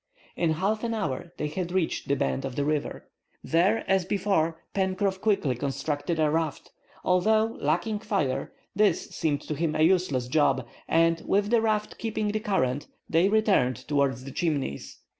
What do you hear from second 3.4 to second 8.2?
There, as before, Pencroff quickly constructed a raft, although, lacking